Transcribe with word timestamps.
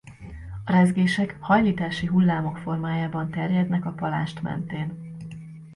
A 0.65 0.71
rezgések 0.71 1.37
hajlítási 1.39 2.05
hullámok 2.07 2.57
formájában 2.57 3.29
terjednek 3.31 3.85
a 3.85 3.91
palást 3.91 4.41
mentén. 4.41 4.97